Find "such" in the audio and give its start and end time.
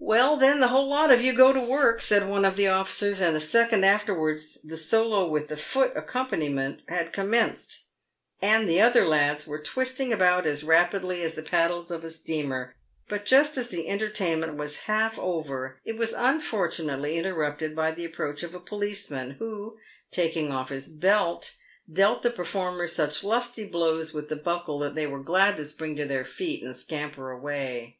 22.92-23.22